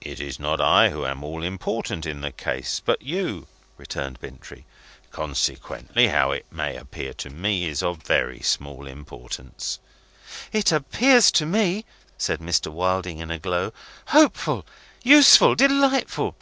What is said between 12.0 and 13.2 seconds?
said Mr. Wilding,